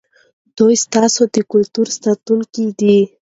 دوی 0.57 0.75
ستاسې 0.85 1.23
د 1.33 1.35
کلتور 1.51 1.87
ساتونکي 2.01 2.65
دي. 2.79 2.97